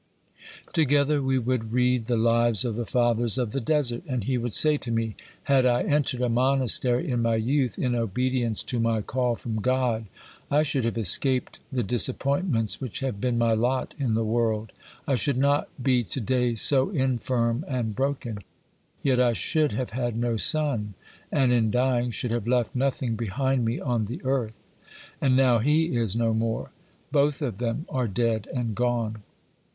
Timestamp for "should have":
10.63-10.97, 19.33-19.91, 22.09-22.47